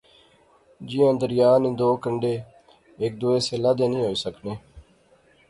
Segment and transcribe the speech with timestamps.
[0.87, 2.33] جیاں دریا نے دو کنڈے
[2.99, 4.53] ہیک دوے سے لادے نئیں ہوئی سکنے